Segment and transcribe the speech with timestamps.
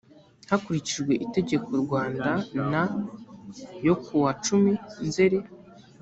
[0.49, 2.29] hakurikijwe itegeko rwanda
[2.69, 2.71] n
[3.87, 4.71] yo kuwa cumi
[5.07, 5.39] nzeri